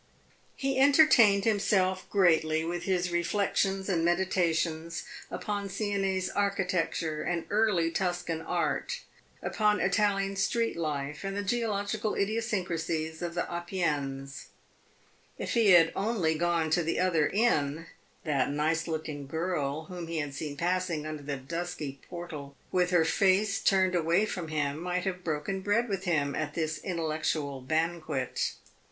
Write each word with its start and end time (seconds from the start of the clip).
He 0.55 0.79
entertained 0.79 1.45
himself 1.45 2.09
greatly 2.09 2.65
with 2.65 2.85
his 2.85 3.11
reflections 3.11 3.87
and 3.87 4.03
meditations 4.03 5.03
upon 5.29 5.69
Sienese 5.69 6.27
architecture 6.31 7.21
and 7.21 7.45
early 7.51 7.91
Tuscan 7.91 8.41
art, 8.41 9.01
upon 9.43 9.79
Italian 9.79 10.35
street 10.37 10.75
life 10.75 11.23
and 11.23 11.37
the 11.37 11.43
geological 11.43 12.15
idiosyncrasies 12.15 13.21
of 13.21 13.35
the 13.35 13.43
Apennines. 13.47 14.47
If 15.37 15.53
he 15.53 15.69
had 15.69 15.93
only 15.95 16.33
gone 16.33 16.71
to 16.71 16.81
the 16.81 16.99
other 16.99 17.27
inn, 17.27 17.85
that 18.23 18.49
nice 18.49 18.87
looking 18.87 19.27
girl 19.27 19.83
whom 19.83 20.07
he 20.07 20.17
had 20.17 20.33
seen 20.33 20.57
passing 20.57 21.05
under 21.05 21.21
the 21.21 21.37
dusky 21.37 21.99
portal 22.09 22.55
with 22.71 22.89
her 22.89 23.05
face 23.05 23.59
turned 23.61 23.93
away 23.93 24.25
from 24.25 24.47
him 24.47 24.81
might 24.81 25.03
have 25.03 25.23
broken 25.23 25.61
bread 25.61 25.87
with 25.87 26.05
him 26.05 26.33
at 26.33 26.55
this 26.55 26.79
intellectual 26.79 27.61
banquet. 27.61 28.53